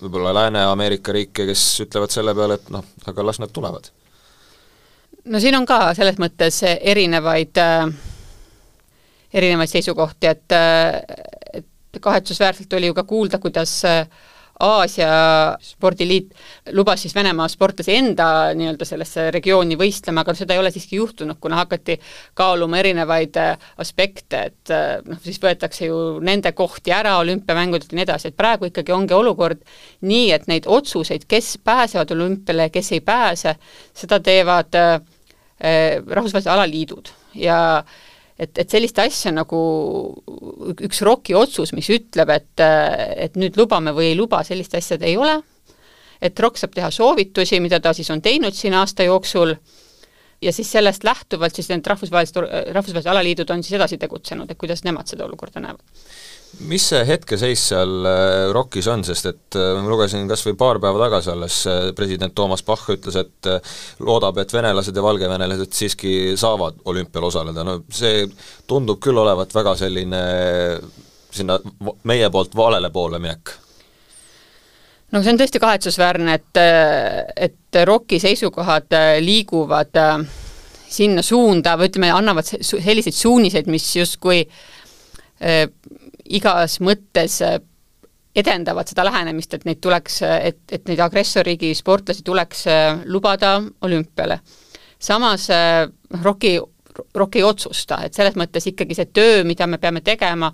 võib-olla 0.00 0.32
Lääne-Ameerika 0.36 1.14
riike, 1.16 1.48
kes 1.48 1.66
ütlevad 1.84 2.12
selle 2.12 2.36
peale, 2.36 2.60
et 2.60 2.72
noh, 2.74 2.84
aga 3.10 3.28
las 3.30 3.40
nad 3.42 3.52
tulevad? 3.54 3.92
no 5.24 5.40
siin 5.40 5.56
on 5.56 5.64
ka 5.64 5.94
selles 5.96 6.18
mõttes 6.20 6.60
erinevaid 6.68 7.60
äh, 7.62 7.86
erinevaid 9.34 9.70
seisukohti, 9.70 10.30
et, 10.30 10.54
et 11.58 11.66
kahetsusväärselt 12.00 12.72
oli 12.72 12.90
ju 12.90 12.94
ka 12.94 13.04
kuulda, 13.08 13.38
kuidas 13.38 13.82
Aasia 14.60 15.08
spordiliit 15.62 16.30
lubas 16.72 17.02
siis 17.02 17.14
Venemaa 17.14 17.48
sportlasi 17.50 17.96
enda 17.96 18.26
nii-öelda 18.54 18.86
sellesse 18.86 19.26
regiooni 19.34 19.74
võistlema, 19.78 20.22
aga 20.22 20.34
seda 20.38 20.54
ei 20.54 20.60
ole 20.62 20.70
siiski 20.70 21.00
juhtunud, 21.00 21.40
kuna 21.42 21.58
hakati 21.58 21.96
kaaluma 22.38 22.78
erinevaid 22.78 23.34
aspekte, 23.82 24.44
et 24.52 24.74
noh, 25.08 25.18
siis 25.24 25.42
võetakse 25.42 25.88
ju 25.88 25.98
nende 26.22 26.54
kohti 26.54 26.94
ära 26.94 27.16
olümpiamängudelt 27.24 27.90
ja 27.90 27.98
nii 27.98 28.06
edasi, 28.06 28.30
et 28.30 28.38
praegu 28.38 28.70
ikkagi 28.70 28.94
ongi 28.94 29.18
olukord 29.18 29.66
nii, 30.06 30.30
et 30.38 30.46
neid 30.46 30.70
otsuseid, 30.70 31.26
kes 31.26 31.56
pääsevad 31.64 32.14
olümpiale 32.14 32.70
ja 32.70 32.74
kes 32.78 32.94
ei 32.94 33.02
pääse, 33.02 33.56
seda 33.90 34.22
teevad 34.22 34.78
äh, 34.78 34.96
rahvusvahelised 36.06 36.54
alaliidud. 36.54 37.10
Ja 37.34 37.58
äh, 37.82 38.02
et, 38.38 38.58
et 38.58 38.70
sellist 38.70 38.98
asja 38.98 39.32
nagu 39.34 39.58
üks 40.82 41.02
ROK-i 41.06 41.36
otsus, 41.38 41.72
mis 41.76 41.88
ütleb, 41.94 42.32
et, 42.34 42.64
et 43.26 43.38
nüüd 43.38 43.58
lubame 43.60 43.94
või 43.94 44.10
ei 44.12 44.18
luba, 44.18 44.42
sellist 44.46 44.74
asja 44.78 44.98
ei 45.02 45.16
ole, 45.20 45.36
et 46.24 46.40
ROK 46.40 46.58
saab 46.58 46.74
teha 46.74 46.90
soovitusi, 46.94 47.60
mida 47.62 47.80
ta 47.82 47.94
siis 47.94 48.10
on 48.10 48.22
teinud 48.24 48.56
siin 48.56 48.74
aasta 48.78 49.06
jooksul, 49.06 49.54
ja 50.44 50.52
siis 50.52 50.70
sellest 50.72 51.04
lähtuvalt 51.04 51.56
siis 51.56 51.70
need 51.72 51.86
rahvusvahelised, 51.88 52.38
rahvusvahelised 52.76 53.10
alaliidud 53.10 53.50
on 53.50 53.62
siis 53.64 53.78
edasi 53.78 53.98
tegutsenud, 54.00 54.50
et 54.50 54.60
kuidas 54.60 54.84
nemad 54.84 55.08
seda 55.08 55.26
olukorda 55.26 55.62
näevad. 55.64 55.84
Mis 56.68 56.84
see 56.92 57.00
hetkeseis 57.08 57.62
seal 57.72 58.06
äh, 58.06 58.52
ROK-is 58.54 58.86
on, 58.92 59.02
sest 59.06 59.26
et 59.26 59.58
äh, 59.58 59.72
ma 59.80 59.90
lugesin 59.90 60.28
kas 60.30 60.44
või 60.46 60.54
paar 60.60 60.78
päeva 60.82 61.00
tagasi 61.06 61.32
alles, 61.32 61.56
äh, 61.70 61.88
president 61.98 62.34
Toomas 62.36 62.62
Bach 62.66 62.86
ütles, 62.94 63.16
et 63.18 63.50
loodab, 64.04 64.38
et 64.38 64.54
venelased 64.54 64.94
ja 64.94 65.02
valgevenelased 65.02 65.74
siiski 65.74 66.14
saavad 66.38 66.84
olümpial 66.92 67.26
osaleda, 67.30 67.66
no 67.66 67.80
see 67.90 68.28
tundub 68.70 69.02
küll 69.02 69.18
olevat 69.18 69.54
väga 69.54 69.74
selline 69.82 70.22
sinna 71.34 71.58
meie 72.06 72.30
poolt 72.30 72.54
valele 72.54 72.92
poole 72.94 73.18
minek 73.18 73.56
no 75.12 75.22
see 75.22 75.34
on 75.34 75.40
tõesti 75.40 75.60
kahetsusväärne, 75.62 76.38
et, 76.38 76.62
et 77.48 77.84
ROK-i 77.84 78.18
seisukohad 78.22 78.96
liiguvad 79.22 80.00
sinna 80.94 81.22
suunda 81.22 81.76
või 81.78 81.90
ütleme, 81.90 82.10
annavad 82.14 82.48
selliseid 82.48 83.14
suuniseid, 83.14 83.70
mis 83.70 83.86
justkui 83.96 84.44
igas 86.32 86.78
mõttes 86.80 87.38
äh, 87.44 87.58
edendavad 88.34 88.88
seda 88.90 89.04
lähenemist, 89.06 89.54
et 89.54 89.66
neid 89.68 89.80
tuleks, 89.82 90.20
et, 90.24 90.62
et 90.72 90.86
neid 90.88 91.00
agressorriigi 91.04 91.74
sportlasi 91.78 92.24
tuleks 92.26 92.66
äh, 92.70 93.02
lubada 93.04 93.60
olümpiale. 93.82 94.40
samas 94.98 95.50
äh, 95.50 95.88
ROK-i, 96.22 96.60
ROK 97.14 97.36
ei 97.36 97.42
otsusta, 97.42 98.00
et 98.04 98.14
selles 98.14 98.36
mõttes 98.36 98.66
ikkagi 98.70 98.94
see 98.94 99.10
töö, 99.12 99.44
mida 99.44 99.66
me 99.66 99.78
peame 99.78 100.00
tegema, 100.00 100.52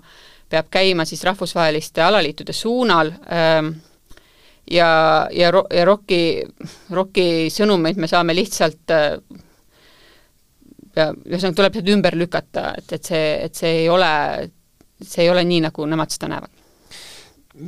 peab 0.49 0.67
käima 0.69 1.05
siis 1.05 1.23
rahvusvaheliste 1.23 2.01
alaliitude 2.01 2.53
suunal 2.53 3.13
ähm, 3.31 3.71
ja, 4.71 4.89
ja, 5.35 5.51
ja 5.51 5.85
ROK-i, 5.85 6.21
ROK-i 6.95 7.49
sõnumeid 7.53 7.99
me 7.99 8.07
saame 8.11 8.35
lihtsalt 8.37 8.95
ja 10.95 11.11
ühesõnaga 11.11 11.57
tuleb 11.59 11.77
seda 11.79 11.93
ümber 11.93 12.17
lükata, 12.19 12.73
et, 12.79 12.97
et 12.97 13.11
see, 13.13 13.27
et 13.45 13.55
see 13.55 13.83
ei 13.83 13.91
ole 13.91 14.11
see 15.05 15.25
ei 15.25 15.29
ole 15.29 15.43
nii, 15.47 15.61
nagu 15.67 15.85
nemad 15.89 16.13
seda 16.13 16.29
näevad. 16.31 16.51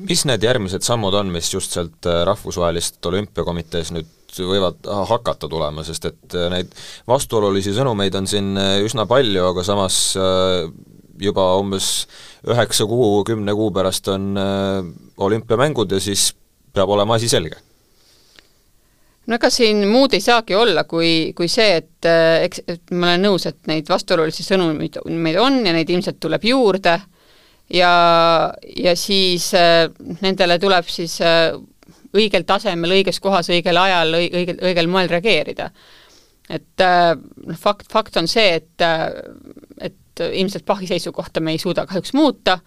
Mis 0.07 0.23
need 0.25 0.43
järgmised 0.45 0.85
sammud 0.85 1.15
on, 1.17 1.31
mis 1.33 1.49
just 1.51 1.75
sealt 1.75 2.07
äh, 2.07 2.23
rahvusvahelist 2.27 3.03
olümpiakomitees 3.05 3.91
nüüd 3.93 4.11
võivad 4.33 4.87
hakata 5.11 5.49
tulema, 5.51 5.83
sest 5.85 6.07
et 6.09 6.37
äh, 6.37 6.47
neid 6.53 6.71
vastuolulisi 7.09 7.75
sõnumeid 7.75 8.15
on 8.17 8.29
siin 8.29 8.53
äh, 8.57 8.77
üsna 8.85 9.05
palju, 9.09 9.49
aga 9.51 9.65
samas 9.65 9.99
juba 11.23 11.43
umbes 11.59 12.07
üheksa 12.49 12.87
kuu, 12.89 13.21
kümne 13.27 13.53
kuu 13.55 13.69
pärast 13.75 14.07
on 14.11 14.33
olümpiamängud 15.21 15.91
ja 15.93 15.99
siis 16.01 16.31
peab 16.73 16.89
olema 16.89 17.19
asi 17.19 17.29
selge 17.31 17.59
no 19.27 19.37
ega 19.39 19.49
siin 19.53 19.85
muud 19.87 20.13
ei 20.13 20.21
saagi 20.21 20.55
olla, 20.55 20.83
kui, 20.83 21.31
kui 21.37 21.47
see, 21.47 21.79
et 21.79 22.09
eks, 22.43 22.65
et 22.67 22.91
ma 22.91 23.13
olen 23.13 23.29
nõus, 23.29 23.47
et 23.47 23.71
neid 23.71 23.87
vastuolulisi 23.89 24.43
sõnumeid 24.43 24.99
meil 25.07 25.39
on 25.39 25.61
ja 25.65 25.73
neid 25.75 25.89
ilmselt 25.89 26.19
tuleb 26.19 26.43
juurde 26.49 26.99
ja, 27.73 28.53
ja 28.77 28.95
siis 28.95 29.53
äh, 29.57 29.87
nendele 30.21 30.59
tuleb 30.59 30.87
siis 30.91 31.19
äh, 31.23 31.53
õigel 32.13 32.45
tasemel, 32.47 32.97
õiges 32.99 33.19
kohas, 33.23 33.49
õigel 33.53 33.79
ajal, 33.79 34.17
õigel, 34.19 34.59
õigel 34.61 34.89
moel 34.91 35.09
reageerida. 35.11 35.71
et 36.49 36.81
äh, 36.83 37.13
noh, 37.15 37.57
fakt, 37.59 37.87
fakt 37.91 38.17
on 38.17 38.27
see, 38.27 38.59
et, 38.59 38.85
et 40.13 40.25
ilmselt 40.39 40.65
Bachi 40.65 40.87
seisukohta 40.87 41.41
me 41.41 41.51
ei 41.51 41.61
suuda 41.61 41.85
kahjuks 41.89 42.13
muuta, 42.13 42.59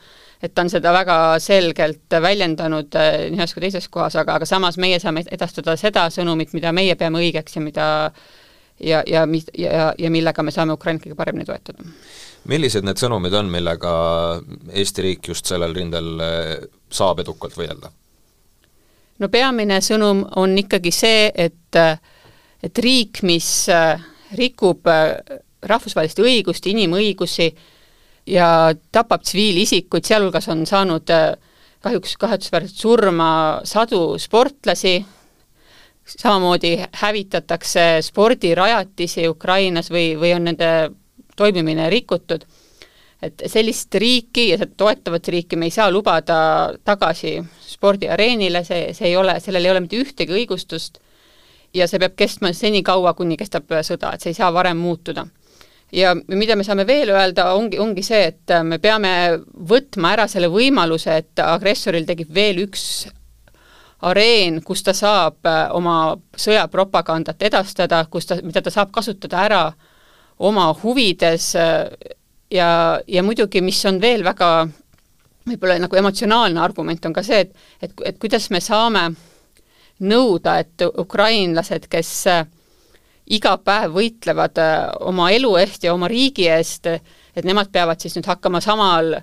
et 0.43 0.55
ta 0.55 0.65
on 0.65 0.71
seda 0.71 0.93
väga 0.93 1.39
selgelt 1.43 2.19
väljendanud 2.23 2.97
nii 2.97 3.39
ühes 3.39 3.55
kui 3.55 3.63
teises 3.65 3.89
kohas, 3.89 4.17
aga, 4.17 4.41
aga 4.41 4.49
samas 4.49 4.79
meie 4.83 4.99
saame 5.03 5.25
edastada 5.31 5.77
seda 5.81 6.09
sõnumit, 6.11 6.53
mida 6.57 6.73
meie 6.73 6.97
peame 6.99 7.23
õigeks 7.23 7.57
ja 7.57 7.63
mida 7.63 7.87
ja, 8.81 9.03
ja 9.07 9.27
mis, 9.27 9.47
ja, 9.59 9.93
ja 9.99 10.11
millega 10.11 10.43
me 10.43 10.55
saame 10.55 10.75
Ukrainat 10.77 11.07
kõige 11.07 11.19
paremini 11.19 11.47
toetada 11.49 11.87
millised 12.51 12.85
need 12.87 13.01
sõnumid 13.01 13.35
on, 13.35 13.49
millega 13.51 13.93
Eesti 14.75 15.05
riik 15.07 15.31
just 15.33 15.49
sellel 15.49 15.75
rindel 15.75 16.11
eh, 16.23 16.53
saab 16.91 17.23
edukalt 17.25 17.57
võidelda? 17.59 17.91
no 19.19 19.31
peamine 19.33 19.81
sõnum 19.81 20.25
on 20.37 20.59
ikkagi 20.61 20.93
see, 20.93 21.31
et, 21.33 21.81
et 22.63 22.85
riik, 22.85 23.23
mis 23.25 23.49
rikub 24.37 24.91
rahvusvahelist 25.71 26.21
õigust, 26.23 26.67
inimõigusi 26.71 27.51
ja 28.27 28.49
tapab 28.93 29.23
tsiviilisikuid, 29.23 30.07
sealhulgas 30.07 30.49
on 30.53 30.65
saanud 30.67 31.13
kahjuks 31.87 32.17
kahetsusväärselt 32.19 32.81
surma 32.81 33.31
sadu 33.65 34.19
sportlasi, 34.19 34.99
samamoodi 36.07 36.77
hävitatakse 37.03 37.87
spordirajatisi 38.03 39.29
Ukrainas 39.29 39.91
või, 39.91 40.15
või 40.19 40.35
on 40.35 40.47
nende 40.51 40.71
toimimine 41.37 41.91
rikutud, 41.91 42.45
et 43.23 43.43
sellist 43.51 43.95
riiki 43.95 44.51
ja 44.51 44.59
seda 44.61 44.73
toetavat 44.77 45.29
riiki 45.33 45.57
me 45.57 45.69
ei 45.69 45.75
saa 45.75 45.91
lubada 45.91 46.39
tagasi 46.85 47.39
spordiareenile, 47.67 48.65
see, 48.65 48.93
see 48.97 49.11
ei 49.11 49.17
ole, 49.17 49.39
sellel 49.41 49.65
ei 49.65 49.75
ole 49.75 49.83
mitte 49.85 50.01
ühtegi 50.01 50.35
õigustust 50.37 51.01
ja 51.75 51.89
see 51.89 52.01
peab 52.01 52.17
kestma 52.17 52.53
senikaua, 52.57 53.15
kuni 53.15 53.37
kestab 53.37 53.71
sõda, 53.87 54.15
et 54.15 54.25
see 54.25 54.33
ei 54.33 54.39
saa 54.39 54.53
varem 54.55 54.79
muutuda. 54.81 55.27
Ja 55.93 56.15
mida 56.15 56.57
me 56.57 56.65
saame 56.65 56.87
veel 56.87 57.11
öelda, 57.15 57.53
ongi, 57.55 57.79
ongi 57.79 58.03
see, 58.03 58.33
et 58.33 58.55
me 58.65 58.79
peame 58.83 59.13
võtma 59.69 60.15
ära 60.17 60.27
selle 60.29 60.51
võimaluse, 60.53 61.21
et 61.23 61.43
agressoril 61.45 62.07
tekib 62.07 62.33
veel 62.35 62.65
üks 62.67 63.07
areen, 64.07 64.61
kus 64.63 64.83
ta 64.85 64.93
saab 64.95 65.47
oma 65.75 66.17
sõjapropagandat 66.37 67.43
edastada, 67.49 68.05
kus 68.11 68.27
ta, 68.29 68.41
mida 68.45 68.61
ta 68.63 68.71
saab 68.71 68.91
kasutada 68.93 69.45
ära 69.47 69.63
äh, 69.69 69.95
oma 70.39 70.75
huvides 70.83 71.55
äh, 71.57 71.87
ja, 72.51 73.01
ja 73.07 73.23
muidugi, 73.23 73.61
mis 73.61 73.85
on 73.89 74.01
veel 74.01 74.25
väga 74.25 74.51
võib-olla 75.47 75.79
nagu 75.81 75.97
emotsionaalne 75.97 76.61
argument, 76.61 77.05
on 77.07 77.15
ka 77.15 77.23
see, 77.25 77.45
et, 77.47 77.55
et, 77.81 77.95
et 78.11 78.19
kuidas 78.21 78.51
me 78.51 78.61
saame 78.61 79.09
nõuda, 80.03 80.59
et 80.61 80.87
ukrainlased, 80.89 81.89
kes 81.91 82.13
äh, 82.33 82.45
iga 83.27 83.57
päev 83.59 83.97
võitlevad 83.97 84.61
äh, 84.63 84.85
oma 85.09 85.31
elu 85.35 85.57
eest 85.63 85.89
ja 85.89 85.95
oma 85.95 86.11
riigi 86.11 86.47
eest, 86.51 86.87
et 86.87 87.49
nemad 87.49 87.73
peavad 87.73 88.01
siis 88.01 88.15
nüüd 88.17 88.29
hakkama 88.31 88.61
samal 88.65 89.17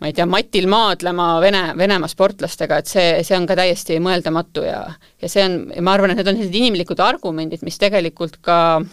ma 0.00 0.08
ei 0.08 0.14
tea, 0.16 0.24
matil 0.24 0.64
maadlema 0.70 1.34
Vene, 1.44 1.66
Venemaa 1.76 2.08
sportlastega, 2.08 2.78
et 2.80 2.88
see, 2.88 3.10
see 3.26 3.36
on 3.36 3.44
ka 3.48 3.58
täiesti 3.58 3.98
mõeldamatu 4.00 4.64
ja 4.64 4.80
ja 5.20 5.28
see 5.28 5.44
on, 5.44 5.60
ma 5.84 5.92
arvan, 5.92 6.14
et 6.14 6.22
need 6.22 6.32
on 6.32 6.40
sellised 6.40 6.58
inimlikud 6.62 7.04
argumendid, 7.04 7.66
mis 7.66 7.76
tegelikult 7.80 8.40
ka 8.44 8.58
äh, 8.80 8.90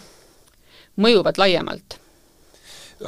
mõjuvad 1.02 1.38
laiemalt. 1.40 1.98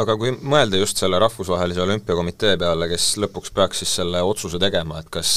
Aga 0.00 0.14
kui 0.18 0.32
mõelda 0.38 0.78
just 0.78 1.00
selle 1.02 1.18
Rahvusvahelise 1.18 1.82
Olümpiakomitee 1.82 2.54
peale, 2.60 2.86
kes 2.92 3.16
lõpuks 3.24 3.50
peaks 3.54 3.82
siis 3.82 3.96
selle 3.98 4.22
otsuse 4.22 4.60
tegema, 4.62 5.00
et 5.02 5.10
kas 5.10 5.32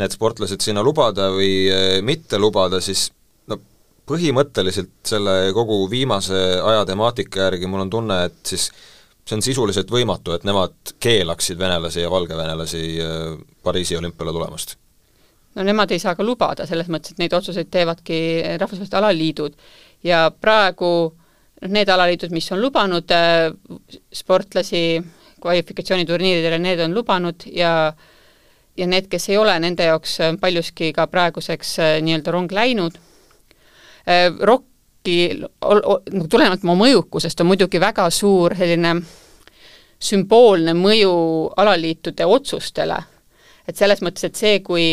need 0.00 0.12
sportlased 0.12 0.60
sinna 0.60 0.82
lubada 0.84 1.30
või 1.32 1.70
mitte 2.04 2.36
lubada, 2.42 2.82
siis 2.84 3.06
põhimõtteliselt 4.08 4.92
selle 5.08 5.52
kogu 5.56 5.84
viimase 5.90 6.40
aja 6.60 6.84
temaatika 6.88 7.48
järgi 7.48 7.68
mul 7.70 7.86
on 7.86 7.90
tunne, 7.90 8.18
et 8.28 8.40
siis 8.46 8.68
see 9.24 9.36
on 9.38 9.42
sisuliselt 9.44 9.90
võimatu, 9.90 10.34
et 10.36 10.44
nemad 10.44 10.94
keelaksid 11.00 11.58
venelasi 11.58 12.04
ja 12.04 12.10
valgevenelasi 12.12 12.82
Pariisi 13.64 13.96
olümpiale 13.96 14.32
tulemast 14.36 14.76
no 15.54 15.62
nemad 15.62 15.92
ei 15.94 16.02
saa 16.02 16.14
ka 16.18 16.26
lubada, 16.26 16.66
selles 16.66 16.88
mõttes, 16.92 17.14
et 17.14 17.22
neid 17.22 17.34
otsuseid 17.36 17.70
teevadki 17.72 18.18
rahvusvahelised 18.60 18.96
alaliidud 18.98 19.54
ja 20.04 20.26
praegu 20.30 20.90
noh, 21.08 21.70
need 21.70 21.88
alaliidud, 21.88 22.34
mis 22.34 22.50
on 22.52 22.60
lubanud 22.60 23.14
äh, 23.14 23.48
sportlasi 24.12 25.00
kvalifikatsiooniturniiridele, 25.44 26.58
need 26.58 26.82
on 26.84 26.96
lubanud 26.96 27.46
ja 27.52 27.94
ja 28.74 28.86
need, 28.90 29.06
kes 29.06 29.28
ei 29.30 29.36
ole, 29.38 29.54
nende 29.62 29.86
jaoks 29.86 30.16
paljuski 30.42 30.90
ka 30.92 31.06
praeguseks 31.06 31.76
äh, 31.78 31.96
nii-öelda 32.02 32.34
rong 32.34 32.52
läinud 32.52 32.98
äh,. 32.98 33.13
Rocki, 34.04 35.16
nagu 35.64 36.28
tulenevalt 36.28 36.64
oma 36.66 36.74
mõjukusest, 36.82 37.40
on 37.40 37.48
muidugi 37.48 37.80
väga 37.80 38.04
suur 38.12 38.52
selline 38.58 38.98
sümboolne 40.04 40.74
mõju 40.76 41.14
alaliitude 41.56 42.26
otsustele 42.28 42.98
et 43.68 43.76
selles 43.78 44.02
mõttes, 44.04 44.26
et 44.28 44.36
see, 44.38 44.58
kui 44.64 44.86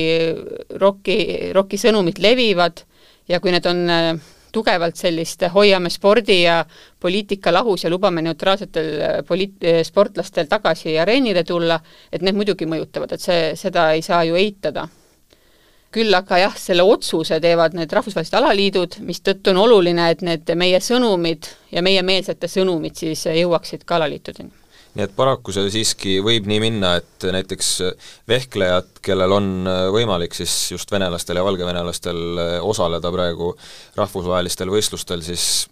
roki, 0.80 1.18
roki 1.56 1.80
sõnumid 1.80 2.22
levivad 2.24 2.84
ja 3.30 3.41
kui 3.44 3.53
need 3.53 3.68
on 3.70 3.84
äh, 3.91 4.12
tugevalt 4.51 5.00
sellist 5.00 5.44
hoiame 5.53 5.91
spordi 5.91 6.41
ja 6.44 6.62
poliitika 7.00 7.53
lahus 7.53 7.86
ja 7.86 7.91
lubame 7.91 8.24
neutraalsetel 8.25 8.89
äh, 8.96 9.20
poliit-, 9.27 9.68
äh, 9.68 9.82
sportlastel 9.88 10.50
tagasi 10.51 10.98
areenile 11.00 11.44
tulla, 11.48 11.80
et 12.12 12.24
need 12.24 12.39
muidugi 12.39 12.68
mõjutavad, 12.70 13.15
et 13.15 13.24
see, 13.24 13.53
seda 13.60 13.91
ei 13.96 14.03
saa 14.06 14.24
ju 14.27 14.39
eitada. 14.39 14.88
Küll 15.91 16.13
aga 16.15 16.39
jah, 16.39 16.55
selle 16.57 16.86
otsuse 16.88 17.39
teevad 17.43 17.75
need 17.77 17.91
rahvusvahelised 17.91 18.38
alaliidud, 18.39 18.98
mistõttu 19.07 19.51
on 19.51 19.62
oluline, 19.65 20.07
et 20.13 20.24
need 20.25 20.50
meie 20.55 20.79
sõnumid 20.83 21.50
ja 21.71 21.83
meiemeelsete 21.86 22.48
sõnumid 22.51 22.98
siis 23.00 23.25
jõuaksid 23.27 23.83
ka 23.86 24.00
alaliitudeni. 24.00 24.51
Nii 24.91 25.05
et 25.07 25.13
paraku 25.15 25.53
see 25.55 25.69
siiski 25.71 26.17
võib 26.19 26.50
nii 26.51 26.60
minna, 26.60 26.98
et 27.00 27.24
näiteks 27.31 27.67
vehklejad, 28.27 28.89
kellel 29.03 29.31
on 29.31 29.51
võimalik 29.95 30.36
siis 30.36 30.55
just 30.74 30.91
venelastel 30.91 31.39
ja 31.39 31.45
valgevenelastel 31.48 32.41
osaleda 32.67 33.12
praegu 33.13 33.53
rahvusvahelistel 33.95 34.71
võistlustel, 34.74 35.24
siis 35.24 35.69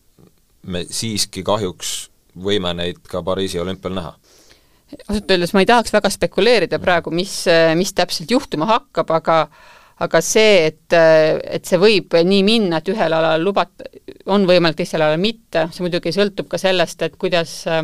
me 0.63 0.85
siiski 0.87 1.43
kahjuks 1.43 1.97
võime 2.39 2.71
neid 2.79 3.01
ka 3.11 3.19
Pariisi 3.25 3.59
olümpial 3.59 3.97
näha. 3.97 4.13
Ausalt 5.09 5.31
öeldes 5.35 5.51
ma 5.53 5.65
ei 5.65 5.67
tahaks 5.69 5.91
väga 5.93 6.09
spekuleerida 6.15 6.79
praegu, 6.79 7.11
mis, 7.11 7.43
mis 7.75 7.91
täpselt 7.93 8.31
juhtuma 8.31 8.69
hakkab, 8.71 9.11
aga 9.19 9.41
aga 9.99 10.21
see, 10.23 10.69
et, 10.69 10.95
et 10.95 11.65
see 11.67 11.79
võib 11.81 12.15
nii 12.23 12.43
minna, 12.47 12.79
et 12.79 12.91
ühel 12.93 13.15
alal 13.15 13.43
lubat-, 13.43 13.83
on 14.31 14.47
võimalik, 14.47 14.79
teisel 14.79 15.03
alal 15.03 15.19
mitte, 15.19 15.67
see 15.73 15.83
muidugi 15.83 16.13
sõltub 16.15 16.47
ka 16.51 16.59
sellest, 16.61 17.03
et 17.03 17.17
kuidas 17.19 17.61
äh, 17.67 17.83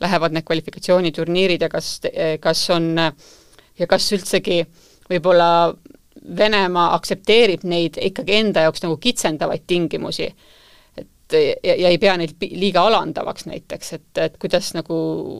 lähevad 0.00 0.36
need 0.36 0.44
kvalifikatsiooniturniirid 0.46 1.64
ja 1.64 1.70
kas, 1.72 1.98
kas 2.40 2.64
on 2.74 2.90
ja 3.78 3.88
kas 3.88 4.12
üldsegi 4.16 4.62
võib-olla 5.10 5.50
Venemaa 6.36 6.94
aktsepteerib 6.96 7.62
neid 7.68 7.98
ikkagi 8.02 8.34
enda 8.40 8.64
jaoks 8.64 8.82
nagu 8.82 8.96
kitsendavaid 8.98 9.62
tingimusi. 9.66 10.26
ja, 11.32 11.74
ja 11.74 11.88
ei 11.88 11.98
pea 11.98 12.16
neid 12.16 12.40
liiga 12.40 12.82
alandavaks 12.86 13.46
näiteks, 13.46 13.92
et, 13.92 14.18
et 14.18 14.38
kuidas 14.42 14.72
nagu 14.74 14.96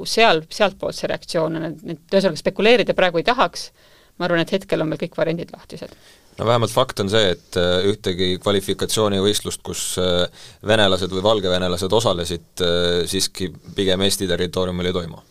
seal, 0.06 0.44
sealtpoolt 0.50 0.94
see 0.94 1.10
reaktsioon 1.10 1.58
on, 1.58 1.66
et, 1.70 1.82
et 1.94 2.14
ühesõnaga 2.14 2.38
spekuleerida 2.38 2.94
praegu 2.94 3.18
ei 3.18 3.26
tahaks, 3.26 3.70
ma 4.18 4.28
arvan, 4.28 4.40
et 4.44 4.54
hetkel 4.56 4.80
on 4.80 4.88
meil 4.88 5.00
kõik 5.00 5.18
variandid 5.18 5.52
lahtised 5.54 5.92
no 6.38 6.46
vähemalt 6.46 6.72
fakt 6.72 7.00
on 7.00 7.10
see, 7.12 7.32
et 7.36 7.58
äh, 7.60 7.86
ühtegi 7.90 8.36
kvalifikatsioonivõistlust, 8.42 9.62
kus 9.66 9.84
äh, 10.02 10.24
venelased 10.66 11.12
või 11.12 11.24
valgevenelased 11.24 11.92
osalesid, 11.98 12.48
äh, 12.64 13.04
siiski 13.08 13.50
pigem 13.76 14.04
Eesti 14.06 14.28
territooriumil 14.28 14.90
ei 14.90 14.96
toimu. 14.96 15.22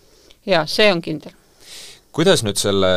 jaa, 0.46 0.66
see 0.70 0.90
on 0.92 1.02
kindel. 1.06 1.36
kuidas 2.16 2.46
nüüd 2.46 2.58
selle 2.62 2.90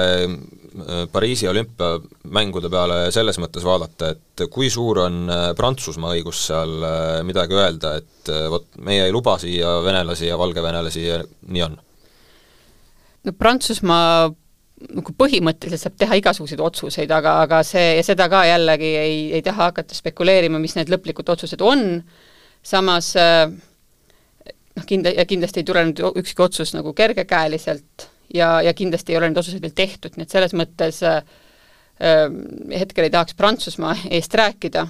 Pariisi 1.10 1.48
olümpiamängude 1.48 2.68
peale 2.70 2.98
selles 3.10 3.38
mõttes 3.42 3.64
vaadata, 3.66 4.12
et 4.12 4.42
kui 4.52 4.68
suur 4.70 5.00
on 5.02 5.24
Prantsusmaa 5.56 6.12
õigus 6.14 6.42
seal 6.50 6.84
midagi 7.26 7.56
öelda, 7.56 7.96
et 7.98 8.30
vot 8.52 8.68
meie 8.86 9.08
ei 9.08 9.12
luba 9.12 9.38
siia 9.42 9.78
venelasi 9.82 10.28
ja 10.28 10.36
valgevenelasi 10.38 11.06
ja 11.06 11.18
nii 11.24 11.64
on? 11.66 11.74
no 13.24 13.34
Prantsusmaa 13.34 14.28
nagu 14.78 15.14
põhimõtteliselt 15.18 15.82
saab 15.82 15.96
teha 15.98 16.18
igasuguseid 16.20 16.60
otsuseid, 16.62 17.10
aga, 17.14 17.38
aga 17.46 17.62
see, 17.66 17.96
ja 17.98 18.04
seda 18.06 18.28
ka 18.30 18.44
jällegi 18.46 18.90
ei, 19.00 19.16
ei 19.38 19.42
taha 19.44 19.70
hakata 19.72 19.96
spekuleerima, 19.96 20.60
mis 20.62 20.76
need 20.78 20.92
lõplikud 20.92 21.32
otsused 21.34 21.62
on, 21.66 22.02
samas 22.66 23.10
äh, 23.18 23.48
noh, 24.78 24.86
kinda-, 24.86 25.14
ja 25.16 25.26
kindlasti 25.28 25.62
ei 25.62 25.68
tule 25.68 25.84
nüüd 25.88 26.02
ükski 26.22 26.46
otsus 26.46 26.74
nagu 26.76 26.94
kergekäeliselt 26.96 28.08
ja, 28.34 28.58
ja 28.62 28.74
kindlasti 28.76 29.14
ei 29.14 29.20
ole 29.20 29.30
neid 29.30 29.42
otsuseid 29.42 29.64
veel 29.64 29.76
tehtud, 29.76 30.16
nii 30.16 30.28
et 30.28 30.34
selles 30.36 30.54
mõttes 30.58 31.02
äh, 31.06 31.20
äh, 31.98 32.26
hetkel 32.78 33.08
ei 33.08 33.14
tahaks 33.14 33.38
Prantsusmaa 33.38 33.96
eest 34.18 34.34
rääkida, 34.38 34.86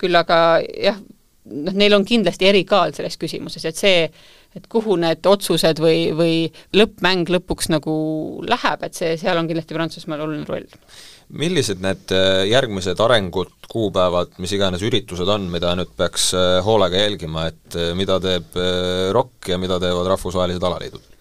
küll 0.00 0.18
aga 0.18 0.40
jah, 0.60 1.00
noh, 1.52 1.76
neil 1.76 1.96
on 1.96 2.04
kindlasti 2.06 2.50
erikaal 2.50 2.92
selles 2.96 3.16
küsimuses, 3.20 3.64
et 3.64 3.80
see, 3.80 4.08
et 4.56 4.64
kuhu 4.72 4.96
need 5.00 5.26
otsused 5.28 5.80
või, 5.82 6.12
või 6.16 6.36
lõppmäng 6.76 7.28
lõpuks 7.34 7.68
nagu 7.72 7.96
läheb, 8.48 8.86
et 8.86 8.96
see, 8.96 9.12
seal 9.20 9.36
on 9.36 9.48
kindlasti 9.48 9.76
Prantsusmaal 9.76 10.24
oluline 10.24 10.48
roll. 10.48 10.66
millised 11.28 11.82
need 11.82 12.14
äh, 12.14 12.46
järgmised 12.48 13.00
arengud, 13.02 13.52
kuupäevad, 13.68 14.36
mis 14.38 14.54
iganes 14.56 14.84
üritused 14.86 15.28
on, 15.28 15.48
mida 15.52 15.74
nüüd 15.76 15.92
peaks 15.98 16.30
äh, 16.38 16.60
hoolega 16.64 17.02
jälgima, 17.02 17.48
et 17.50 17.76
äh, 17.76 17.92
mida 17.98 18.18
teeb 18.22 18.56
ROK 19.12 19.52
ja 19.52 19.58
mida 19.58 19.80
teevad 19.82 20.08
rahvusvahelised 20.14 20.64
alaliidud? 20.64 21.12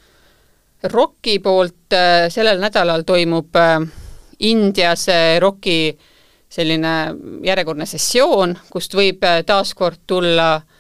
ROK-i 0.86 1.40
poolt 1.42 1.96
sellel 2.30 2.60
nädalal 2.62 3.02
toimub 3.08 3.58
Indias 4.46 5.08
ROK-i 5.42 5.80
selline 6.56 6.92
järjekordne 7.48 7.88
sessioon, 7.90 8.54
kust 8.70 8.94
võib 8.94 9.24
taaskord 9.48 10.04
tulla 10.06 10.50
äh, 10.60 10.68
Äh, 10.68 10.75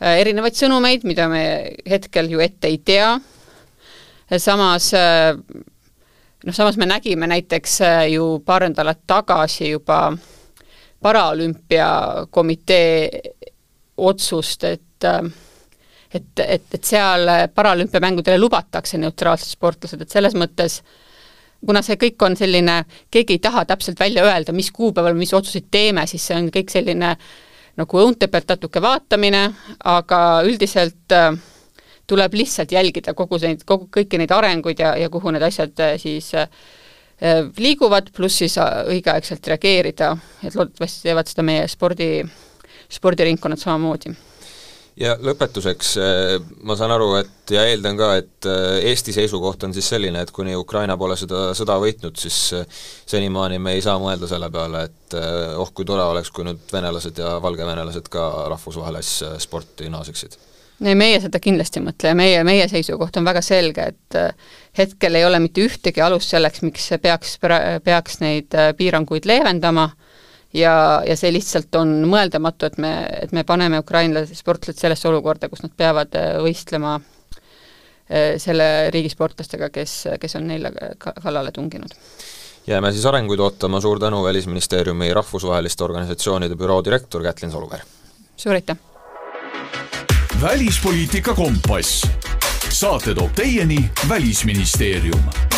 erinevaid 0.00 0.54
sõnumeid, 0.56 1.04
mida 1.08 1.28
me 1.32 1.42
hetkel 1.88 2.28
ju 2.30 2.40
ette 2.44 2.68
ei 2.68 2.78
tea, 2.84 3.14
samas 4.42 4.90
äh, 4.96 5.32
noh, 6.44 6.54
samas 6.54 6.76
me 6.76 6.86
nägime 6.86 7.26
näiteks 7.30 7.80
äh, 7.80 8.08
ju 8.12 8.40
paar 8.44 8.68
nädalat 8.68 8.98
tagasi 9.06 9.70
juba 9.70 10.16
paralümpiakomitee 11.02 13.10
otsust, 13.96 14.64
et 14.64 14.82
et, 16.14 16.40
et, 16.40 16.74
et 16.74 16.84
seal 16.84 17.28
paralümpiamängudele 17.54 18.38
lubatakse 18.40 18.98
neutraalsed 18.98 19.48
sportlased, 19.52 20.00
et 20.00 20.10
selles 20.10 20.34
mõttes 20.38 20.82
kuna 21.66 21.82
see 21.84 21.96
kõik 22.00 22.22
on 22.24 22.36
selline, 22.36 22.84
keegi 23.12 23.32
ei 23.36 23.42
taha 23.42 23.64
täpselt 23.68 24.00
välja 24.00 24.24
öelda, 24.24 24.52
mis 24.56 24.70
kuupäeval 24.72 25.14
mis 25.18 25.34
otsuseid 25.36 25.64
teeme, 25.70 26.06
siis 26.08 26.26
see 26.26 26.36
on 26.38 26.48
kõik 26.54 26.70
selline 26.72 27.10
äh, 27.12 27.18
nagu 27.76 28.00
õunte 28.00 28.28
pealt 28.32 28.54
natuke 28.54 28.82
vaatamine, 28.82 29.42
aga 29.84 30.20
üldiselt 30.48 31.12
äh, 31.14 31.32
tuleb 32.06 32.36
lihtsalt 32.38 32.72
jälgida 32.72 33.14
kogu 33.14 33.40
neid, 33.42 33.64
kogu, 33.68 33.88
kõiki 33.92 34.20
neid 34.20 34.32
arenguid 34.32 34.80
ja, 34.80 34.94
ja 34.96 35.10
kuhu 35.12 35.34
need 35.34 35.44
asjad 35.46 35.84
äh, 35.84 35.96
siis 36.00 36.32
äh, 36.34 36.48
liiguvad, 37.58 38.12
pluss 38.16 38.42
siis 38.42 38.58
õigeaegselt 38.60 39.52
reageerida, 39.52 40.14
et 40.44 40.56
loodetavasti 40.56 41.08
teevad 41.08 41.32
seda 41.32 41.46
meie 41.46 41.68
spordi, 41.72 42.10
spordiringkonnad 42.92 43.60
samamoodi 43.60 44.16
ja 45.00 45.14
lõpetuseks, 45.20 45.92
eh, 46.00 46.34
ma 46.64 46.76
saan 46.78 46.94
aru, 46.94 47.10
et 47.20 47.52
ja 47.52 47.66
eeldan 47.68 47.98
ka, 47.98 48.10
et 48.20 48.48
eh, 48.48 48.88
Eesti 48.92 49.14
seisukoht 49.16 49.66
on 49.68 49.74
siis 49.76 49.88
selline, 49.92 50.22
et 50.22 50.32
kuni 50.34 50.56
Ukraina 50.56 50.96
pole 50.96 51.18
seda 51.20 51.50
sõda 51.56 51.76
võitnud, 51.82 52.16
siis 52.20 52.40
eh, 52.56 52.66
senimaani 53.08 53.60
me 53.62 53.76
ei 53.76 53.84
saa 53.84 53.98
mõelda 54.02 54.28
selle 54.30 54.50
peale, 54.52 54.86
et 54.88 55.16
oh, 55.56 55.70
kui 55.74 55.86
tore 55.86 56.02
oleks, 56.02 56.32
kui 56.34 56.46
nüüd 56.48 56.64
venelased 56.72 57.20
ja 57.22 57.36
valgevenelased 57.42 58.08
ka 58.12 58.26
rahvusvahelisse 58.52 59.36
sporti 59.42 59.90
naaseksid. 59.92 60.38
Ei, 60.84 60.92
meie 60.98 61.20
seda 61.22 61.40
kindlasti 61.40 61.80
ei 61.80 61.86
mõtle 61.86 62.10
ja 62.10 62.16
meie, 62.18 62.40
meie 62.44 62.66
seisukoht 62.68 63.16
on 63.16 63.24
väga 63.24 63.40
selge, 63.40 63.86
et 63.94 64.16
hetkel 64.76 65.16
ei 65.16 65.24
ole 65.24 65.38
mitte 65.40 65.62
ühtegi 65.64 66.02
alust 66.04 66.34
selleks, 66.34 66.60
miks 66.66 66.90
peaks, 67.00 67.38
peaks 67.84 68.20
neid 68.20 68.52
piiranguid 68.76 69.28
leevendama 69.28 69.86
ja, 70.56 71.02
ja 71.06 71.16
see 71.18 71.32
lihtsalt 71.34 71.74
on 71.80 71.98
mõeldamatu, 72.08 72.70
et 72.70 72.78
me, 72.82 72.92
et 73.22 73.34
me 73.36 73.44
paneme 73.48 73.80
ukrainlased 73.82 74.38
sportlased 74.38 74.80
sellesse 74.80 75.08
olukorda, 75.10 75.50
kus 75.52 75.64
nad 75.64 75.74
peavad 75.76 76.16
äh, 76.18 76.36
võistlema 76.44 76.96
äh, 76.96 78.36
selle 78.42 78.90
riigi 78.94 79.12
sportlastega, 79.12 79.70
kes, 79.74 79.98
kes 80.20 80.38
on 80.40 80.48
neile 80.50 80.72
kallale 80.98 81.52
tunginud. 81.52 81.94
jääme 82.66 82.92
siis 82.92 83.06
arenguid 83.06 83.40
ootama, 83.40 83.80
suur 83.80 84.00
tänu, 84.02 84.24
Välisministeeriumi 84.24 85.12
rahvusvaheliste 85.14 85.84
organisatsioonide 85.84 86.56
büroo 86.56 86.82
direktor 86.84 87.22
Kätlin 87.22 87.52
Saluveer! 87.52 87.84
suur 88.36 88.54
aitäh! 88.54 88.76
välispoliitika 90.40 91.34
kompass. 91.34 92.06
saate 92.68 93.14
toob 93.14 93.32
teieni 93.34 93.90
Välisministeerium 94.08 95.55